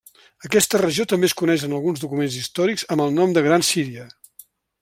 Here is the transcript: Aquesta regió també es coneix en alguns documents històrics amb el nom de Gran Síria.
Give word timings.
Aquesta 0.47 0.79
regió 0.81 1.05
també 1.11 1.29
es 1.31 1.35
coneix 1.43 1.65
en 1.69 1.77
alguns 1.79 2.03
documents 2.05 2.39
històrics 2.41 2.89
amb 2.97 3.07
el 3.07 3.17
nom 3.19 3.37
de 3.39 3.45
Gran 3.49 3.71
Síria. 3.73 4.09